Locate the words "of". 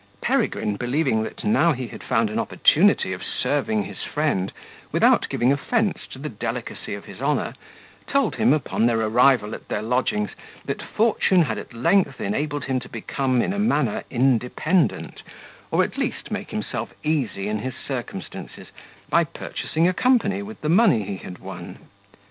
3.13-3.23, 6.95-7.05